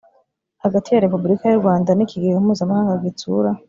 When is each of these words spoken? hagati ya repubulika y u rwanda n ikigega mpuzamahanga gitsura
hagati 0.63 0.87
ya 0.91 1.03
repubulika 1.05 1.43
y 1.47 1.55
u 1.55 1.61
rwanda 1.61 1.89
n 1.93 1.99
ikigega 2.05 2.39
mpuzamahanga 2.43 3.03
gitsura 3.05 3.49